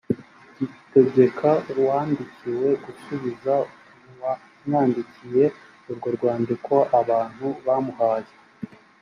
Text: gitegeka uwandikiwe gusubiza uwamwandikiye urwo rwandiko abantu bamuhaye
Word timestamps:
gitegeka 0.57 1.49
uwandikiwe 1.79 2.67
gusubiza 2.83 3.53
uwamwandikiye 4.09 5.43
urwo 5.89 6.07
rwandiko 6.15 6.73
abantu 6.99 7.47
bamuhaye 7.65 8.31